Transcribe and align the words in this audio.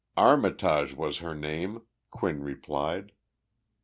"Armitage 0.17 0.95
was 0.95 1.19
her 1.19 1.35
name," 1.35 1.83
Quinn 2.09 2.41
replied. 2.41 3.11